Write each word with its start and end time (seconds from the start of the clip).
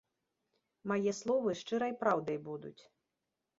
Мае 0.91 1.13
словы 1.19 1.55
шчырай 1.61 1.93
праўдай 2.01 2.37
будуць. 2.51 2.77